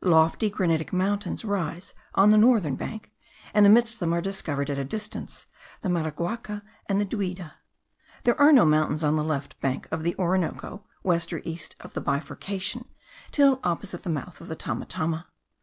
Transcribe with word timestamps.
Lofty 0.00 0.48
granitic 0.48 0.94
mountains 0.94 1.44
rise 1.44 1.92
on 2.14 2.30
the 2.30 2.38
northern 2.38 2.74
bank; 2.74 3.12
and 3.52 3.66
amidst 3.66 4.00
them 4.00 4.14
are 4.14 4.22
discovered 4.22 4.70
at 4.70 4.78
a 4.78 4.82
distance 4.84 5.44
the 5.82 5.90
Maraguaca 5.90 6.62
and 6.88 6.98
the 7.02 7.04
Duida. 7.04 7.52
There 8.22 8.40
are 8.40 8.50
no 8.50 8.64
mountains 8.64 9.04
on 9.04 9.16
the 9.16 9.22
left 9.22 9.60
bank 9.60 9.86
of 9.90 10.02
the 10.02 10.16
Orinoco, 10.16 10.86
west 11.02 11.34
or 11.34 11.42
east 11.44 11.76
of 11.80 11.92
the 11.92 12.00
bifurcation, 12.00 12.86
till 13.30 13.60
opposite 13.62 14.04
the 14.04 14.08
mouth 14.08 14.40
of 14.40 14.48
the 14.48 14.56
Tamatama. 14.56 15.26